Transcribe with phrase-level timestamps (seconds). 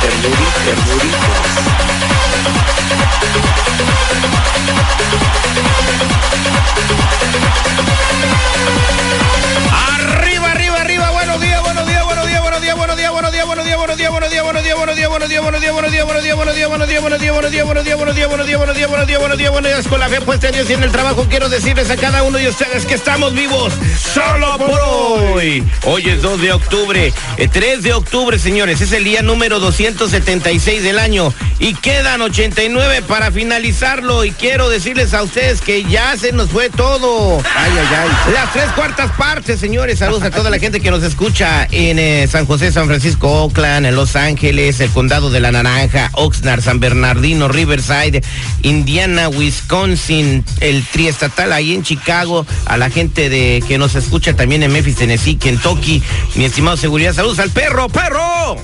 [0.00, 1.18] Bermudis, Bermudis.
[19.86, 22.36] Con la fe puesta en Dios y en el trabajo quiero decirles a cada uno
[22.36, 23.72] de ustedes que estamos vivos
[24.12, 25.62] solo por hoy.
[25.84, 30.98] Hoy es 2 de octubre, 3 de octubre, señores, es el día número 276 del
[30.98, 36.50] año y quedan 89 para finalizarlo y quiero decirles a ustedes que ya se nos
[36.50, 37.38] fue todo.
[37.38, 38.32] Ay, ay, ay.
[38.34, 40.00] Las tres cuartas partes, señores.
[40.00, 43.86] Saludos a toda la gente que nos escucha en eh, San José, San Francisco, Oakland,
[43.86, 48.22] en Los Ángeles, el condado de la Naranja, Oxnard, San Bernardino, Riverside,
[48.62, 49.67] Indiana, Wisconsin,
[50.60, 54.96] el triestatal ahí en Chicago, a la gente de que nos escucha también en Memphis,
[54.96, 56.02] Tennessee, Kentucky,
[56.34, 57.12] mi estimado seguridad.
[57.12, 58.56] Saludos al perro, perro.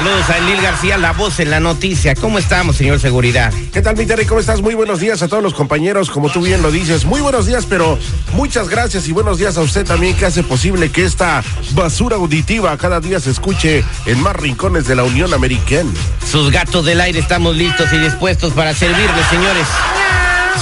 [0.00, 2.14] Saludos a Elil García, la voz en la noticia.
[2.14, 3.52] ¿Cómo estamos, señor seguridad?
[3.70, 4.24] ¿Qué tal, mi Terry?
[4.24, 4.62] ¿Cómo estás?
[4.62, 7.04] Muy buenos días a todos los compañeros, como tú bien lo dices.
[7.04, 7.98] Muy buenos días, pero
[8.32, 12.74] muchas gracias y buenos días a usted también que hace posible que esta basura auditiva
[12.78, 15.90] cada día se escuche en más rincones de la Unión Americana.
[16.26, 19.66] Sus gatos del aire estamos listos y dispuestos para servirles, señores.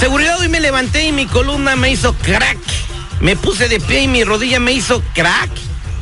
[0.01, 2.57] Seguridad, hoy me levanté y mi columna me hizo crack.
[3.21, 5.49] Me puse de pie y mi rodilla me hizo crack.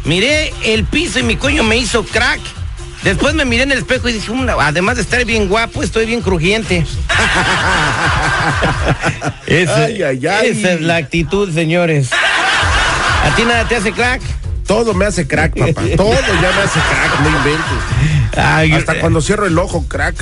[0.06, 2.56] Miré el piso y mi coño me hizo crack.
[3.07, 6.06] Después me miré en el espejo y dije, "Mm, además de estar bien guapo, estoy
[6.06, 6.85] bien crujiente.
[9.47, 10.50] Esa, Ay, ay, ay.
[10.50, 12.09] esa es la actitud, señores.
[12.12, 14.22] ¿A ti nada te hace crack?
[14.67, 15.84] Todo me hace crack, papá.
[15.96, 18.16] Todo ya me hace crack, no inventes.
[18.37, 20.15] Ay, Hasta cuando cierro el ojo, crack.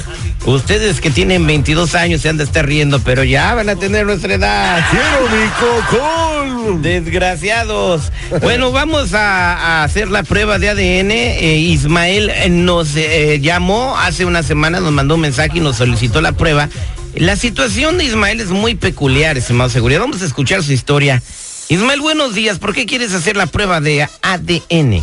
[0.45, 4.05] Ustedes que tienen 22 años se han de estar riendo, pero ya van a tener
[4.05, 4.85] nuestra edad.
[4.89, 6.81] ¡Quiero mi cocón!
[6.81, 8.11] Desgraciados.
[8.41, 11.11] Bueno, vamos a, a hacer la prueba de ADN.
[11.11, 15.77] Eh, Ismael eh, nos eh, llamó hace una semana, nos mandó un mensaje y nos
[15.77, 16.69] solicitó la prueba.
[17.15, 20.01] La situación de Ismael es muy peculiar, estimado seguridad.
[20.01, 21.21] Vamos a escuchar su historia.
[21.69, 22.59] Ismael, buenos días.
[22.59, 25.01] ¿Por qué quieres hacer la prueba de ADN?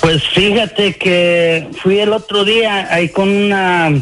[0.00, 3.92] Pues fíjate que fui el otro día ahí con una,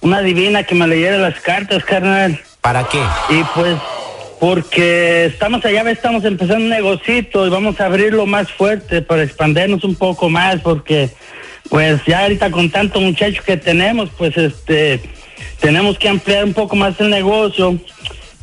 [0.00, 2.40] una divina que me leyera las cartas, carnal.
[2.60, 3.00] ¿Para qué?
[3.30, 3.76] Y pues,
[4.40, 9.84] porque estamos allá, estamos empezando un negocito y vamos a abrirlo más fuerte para expandernos
[9.84, 11.10] un poco más, porque
[11.70, 15.00] pues ya ahorita con tanto muchacho que tenemos, pues este,
[15.60, 17.78] tenemos que ampliar un poco más el negocio.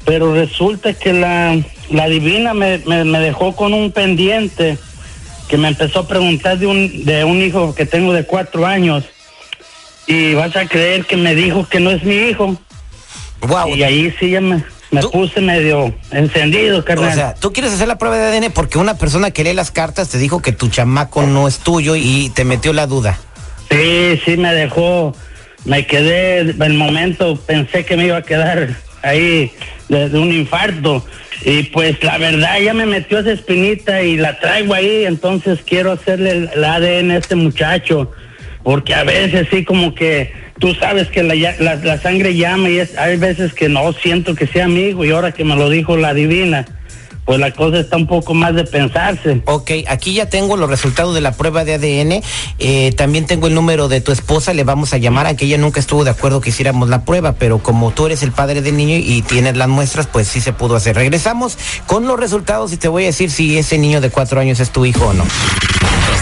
[0.06, 1.58] Pero resulta que la,
[1.90, 4.78] la divina me, me, me dejó con un pendiente
[5.48, 9.04] que me empezó a preguntar de un, de un hijo que tengo de cuatro años.
[10.08, 12.56] Y vas a creer que me dijo que no es mi hijo.
[13.42, 13.76] Wow.
[13.76, 17.10] Y ahí sí ya me, me Tú- puse medio encendido, carnal.
[17.12, 19.72] O sea, tú quieres hacer la prueba de ADN porque una persona que lee las
[19.72, 23.18] cartas te dijo que tu chamaco no es tuyo y te metió la duda.
[23.72, 25.16] Sí, sí me dejó,
[25.66, 29.52] me quedé, el momento pensé que me iba a quedar ahí
[29.90, 31.06] de, un infarto.
[31.44, 35.92] Y pues la verdad ya me metió esa espinita y la traigo ahí, entonces quiero
[35.92, 38.12] hacerle el, ADN a este muchacho,
[38.64, 42.98] porque a veces sí como que tú sabes que la, la sangre llama y es,
[42.98, 46.14] hay veces que no siento que sea amigo y ahora que me lo dijo la
[46.14, 46.66] divina,
[47.26, 49.42] pues la cosa está un poco más de pensarse.
[49.46, 52.24] Ok, aquí ya tengo los resultados de la prueba de ADN.
[52.60, 54.54] eh, también tengo el número de tu esposa.
[54.54, 57.60] Le vamos a llamar, aunque ella nunca estuvo de acuerdo que hiciéramos la prueba, pero
[57.60, 60.76] como tú eres el padre del niño y tienes las muestras, pues sí se pudo
[60.76, 60.96] hacer.
[60.96, 61.58] Regresamos
[61.88, 64.70] con los resultados y te voy a decir si ese niño de cuatro años es
[64.70, 65.26] tu hijo o no.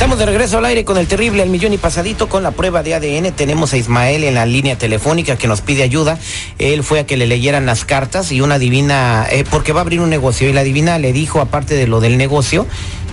[0.00, 2.82] Estamos de regreso al aire con el terrible al millón y pasadito con la prueba
[2.82, 3.32] de ADN.
[3.32, 6.18] Tenemos a Ismael en la línea telefónica que nos pide ayuda.
[6.58, 9.82] Él fue a que le leyeran las cartas y una divina, eh, porque va a
[9.82, 12.66] abrir un negocio y la divina le dijo, aparte de lo del negocio,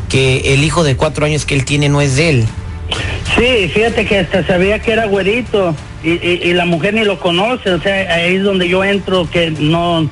[0.07, 2.45] que el hijo de cuatro años que él tiene no es de él.
[3.37, 7.81] Sí, fíjate que hasta sabía que era güerito y la mujer ni lo conoce, o
[7.81, 10.09] sea, ahí es donde yo entro que no,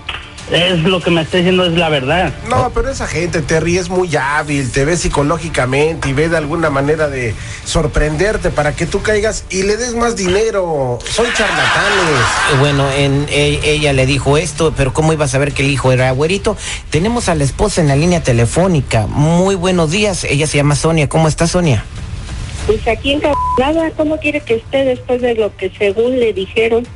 [0.52, 2.34] es lo que me está diciendo es la verdad.
[2.48, 6.70] No, pero esa gente, Terry, es muy hábil, te ve psicológicamente y ve de alguna
[6.70, 7.34] manera de
[7.66, 11.00] sorprenderte para que tú caigas y le des más dinero.
[11.10, 12.60] Son charlatanes.
[12.60, 15.92] Bueno, en, e- ella le dijo esto, pero ¿cómo iba a saber que el hijo
[15.92, 16.58] era güerito?
[16.90, 19.08] Tenemos a la esposa en la línea telefónica.
[19.08, 20.24] Muy buenos días.
[20.26, 21.10] Ella se llama Sonia.
[21.10, 21.84] ¿Cómo está Sonia?
[22.68, 26.88] Pues aquí encabronada, ¿cómo quiere que esté después de lo que según le dijeron?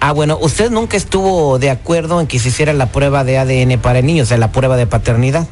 [0.00, 3.78] Ah, bueno, usted nunca estuvo de acuerdo en que se hiciera la prueba de ADN
[3.80, 5.46] para el niño, o sea, la prueba de paternidad.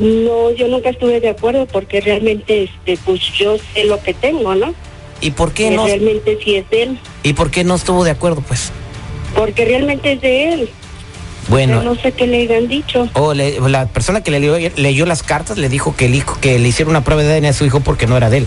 [0.00, 4.54] No, yo nunca estuve de acuerdo porque realmente, este, pues yo sé lo que tengo,
[4.54, 4.74] ¿no?
[5.20, 5.86] ¿Y por qué Que no?
[5.86, 8.70] realmente sí es de él, ¿Y por qué no estuvo de acuerdo, pues?
[9.34, 10.68] porque realmente es de él.
[11.48, 13.08] Bueno, Yo no sé qué le hayan dicho.
[13.14, 16.38] o le- la persona que le leyó, leyó las cartas le dijo que el hijo
[16.40, 18.46] que le hiciera una prueba de ADN a su hijo porque no era de él.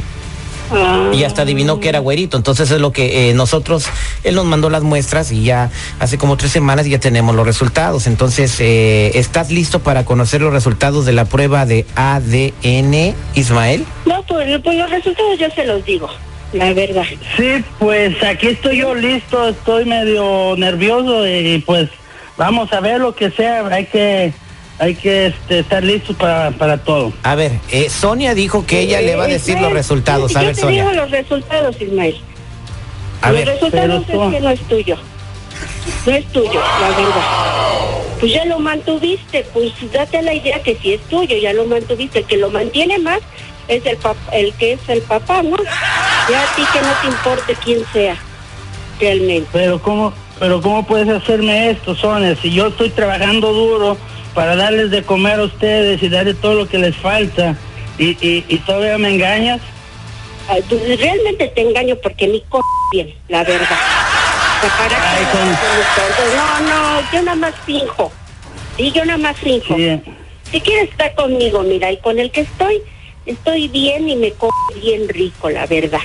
[0.71, 2.35] Ah, y hasta adivinó que era güerito.
[2.37, 3.85] Entonces es lo que eh, nosotros,
[4.27, 5.69] él nos mandó las muestras y ya
[5.99, 8.07] hace como tres semanas ya tenemos los resultados.
[8.07, 13.85] Entonces, eh, ¿estás listo para conocer los resultados de la prueba de ADN, Ismael?
[14.05, 16.09] No, pues, pues los resultados yo se los digo,
[16.53, 17.03] la verdad.
[17.37, 21.89] Sí, pues aquí estoy yo listo, estoy medio nervioso y pues
[22.37, 24.33] vamos a ver lo que sea, hay que
[24.79, 27.11] hay que este, estar listos para, para todo.
[27.23, 30.35] A ver, eh, Sonia dijo que ella le va a Eh, decir Ismael, los resultados.
[30.35, 31.01] A yo ver, te digo Sonia.
[31.01, 32.15] los resultados, Ismael.
[33.27, 34.97] A los ver, resultados pero tú- es que no es tuyo.
[36.05, 37.21] No es tuyo, la verdad.
[38.19, 42.19] Pues ya lo mantuviste, pues date la idea que sí es tuyo, ya lo mantuviste.
[42.19, 43.19] El que lo mantiene más
[43.67, 45.57] es el, pap- el que es el papá, ¿no?
[46.29, 48.15] Ya a ti que no te importe quién sea,
[48.99, 49.47] realmente.
[49.53, 53.97] Pero cómo, pero cómo puedes hacerme esto, Sonia, si yo estoy trabajando duro
[54.33, 57.55] para darles de comer a ustedes y darles todo lo que les falta
[57.99, 59.61] y, y, y todavía me engañas.
[60.49, 62.61] Ay, pues realmente te engaño porque ni co
[62.91, 63.77] bien, la verdad.
[64.57, 66.35] O sea, ¿para qué Ay, con-?
[66.35, 68.11] No, no, yo nada más finjo.
[68.77, 69.75] Sí, yo nada más finjo.
[69.75, 70.01] Sí.
[70.51, 72.81] Si quieres estar conmigo, mira, y con el que estoy,
[73.25, 75.99] estoy bien y me como bien rico, la verdad.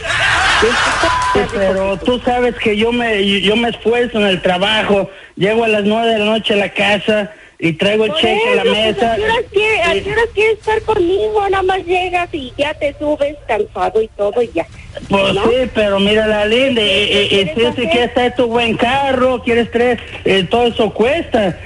[0.60, 5.68] Sí, pero tú sabes que yo me yo me esfuerzo en el trabajo, llego a
[5.68, 7.32] las nueve de la noche a la casa
[7.64, 9.12] y traigo el cheque a la pues, mesa.
[9.12, 11.48] ¿a qué horas quiere- ¿A y- qué horas quieres estar conmigo?
[11.48, 14.66] Nada más llegas y ya te subes cansado y todo y ya.
[15.08, 15.44] Pues ¿no?
[15.44, 17.88] sí, pero mira la linda, y, y- y ¿Qué si, hacer?
[17.90, 21.56] quieres traer tu buen carro, quieres traer, eh, todo eso cuesta.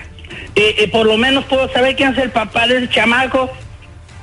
[0.55, 3.51] Y, y por lo menos puedo saber quién es el papá de ese chamaco.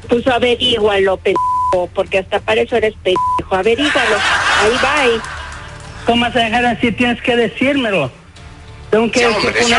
[0.08, 3.20] Pues averígualo, pendejo, porque hasta para eso eres pendejo.
[3.56, 4.16] Averígualo.
[4.62, 5.24] Ahí va.
[6.06, 6.92] ¿Cómo vas a dejar así?
[6.92, 8.12] Tienes que decírmelo.
[8.94, 9.74] Tengo que, el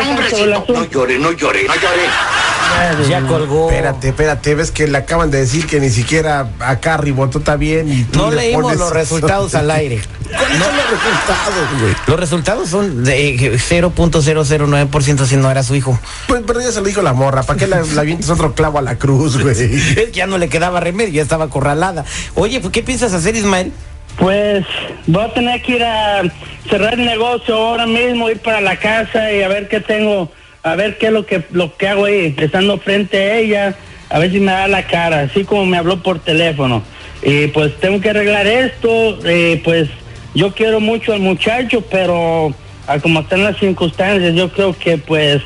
[0.53, 0.89] asunto.
[0.91, 3.07] llore, no llore, no llore.
[3.07, 3.69] ya colgó.
[3.69, 7.89] Espérate, espérate, ves que le acaban de decir que ni siquiera acá Ribotó está bien
[7.89, 8.93] y tú No le leímos pones los eso.
[8.99, 10.01] resultados al aire.
[10.27, 11.95] ¿Cuáles son los resultados, güey?
[12.07, 15.97] Los resultados son de eh, 0.009% si no era su hijo.
[16.27, 18.79] Pues, pero ya se lo dijo la morra, ¿para qué la, la avientes otro clavo
[18.79, 19.55] a la cruz, güey?
[19.55, 22.03] Es que ya no le quedaba remedio, ya estaba acorralada.
[22.33, 23.71] Oye, pues, ¿qué piensas hacer, Ismael?
[24.17, 24.65] Pues
[25.07, 26.23] voy a tener que ir a
[26.69, 30.31] cerrar el negocio ahora mismo, ir para la casa y a ver qué tengo,
[30.63, 33.75] a ver qué es lo que lo que hago ahí, estando frente a ella,
[34.09, 36.81] a ver si me da la cara, así como me habló por teléfono.
[37.23, 39.89] Y pues tengo que arreglar esto, eh, pues
[40.33, 42.53] yo quiero mucho al muchacho, pero
[42.87, 45.41] a como están las circunstancias, yo creo que pues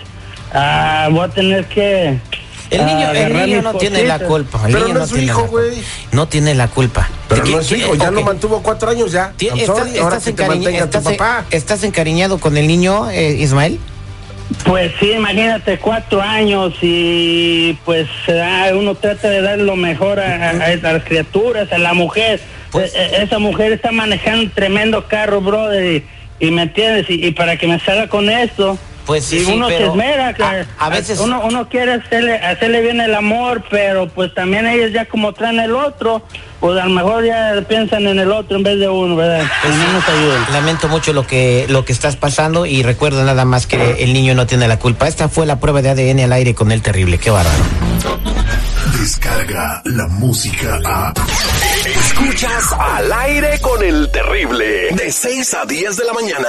[0.53, 2.19] ah, voy a tener que
[2.71, 4.61] El niño, ah, el niño no tiene la culpa.
[4.67, 5.65] El Pero niño no es su tiene hijo, la culpa.
[5.69, 5.83] güey.
[6.11, 7.09] No tiene la culpa.
[7.27, 9.33] Pero ¿Qué- no es su hijo, ya lo mantuvo cuatro años ya.
[9.39, 11.45] I'm estás- sorry, ahora estás que te encariñ- mantenga tu estás- papá.
[11.49, 13.79] ¿Estás encariñado con el niño, eh, Ismael?
[14.65, 20.19] Pues sí, imagínate, cuatro años y pues se da- uno trata de dar lo mejor
[20.19, 22.39] a, a- a las criaturas, a la mujer.
[22.71, 26.03] Pues- E- e- esa mujer está manejando un tremendo carro, brother,
[26.39, 28.77] y, y me entiendes, y, y para que me salga con esto,
[29.09, 32.35] Pues sí, y sí, uno se esmera, que a- a veces- uno, uno quiere hacerle,
[32.37, 36.21] hacerle bien el amor, pero pues también ellos ya como traen el otro,
[36.59, 39.43] pues a lo mejor ya piensan en el otro en vez de uno, ¿verdad?
[39.63, 40.53] Pues Que no nos ayuden.
[40.53, 44.35] Lamento mucho lo que lo que estás pasando y recuerda nada más que el niño
[44.35, 45.07] no tiene la culpa.
[45.07, 47.17] Esta fue la prueba de ADN al aire con el terrible.
[47.17, 47.63] Qué bárbaro.
[48.99, 51.13] Descarga la música a.
[51.85, 54.89] Escuchas al aire con el terrible.
[54.91, 56.47] De 6 a 10 de la mañana.